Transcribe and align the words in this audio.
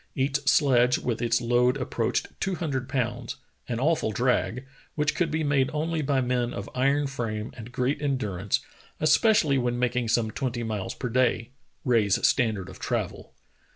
Each 0.15 0.37
sledge 0.49 0.97
with 0.97 1.21
its 1.21 1.41
load 1.41 1.79
ap 1.79 1.91
proached 1.91 2.25
two 2.39 2.55
hundred 2.55 2.89
pounds, 2.89 3.35
an 3.69 3.79
awful 3.79 4.11
drag, 4.11 4.65
which 4.95 5.13
could 5.13 5.29
be 5.29 5.43
made 5.43 5.69
only 5.73 6.01
by 6.01 6.21
men 6.21 6.55
of 6.55 6.67
iron 6.73 7.05
frame 7.05 7.51
and 7.55 7.71
great 7.71 8.01
endurance, 8.01 8.61
especially 8.99 9.59
when 9.59 9.77
making 9.77 10.07
some 10.07 10.31
twenty 10.31 10.63
miles 10.63 10.95
per 10.95 11.09
day— 11.09 11.51
Rae's 11.85 12.25
standard 12.27 12.67
of 12.67 12.79
travel. 12.79 13.35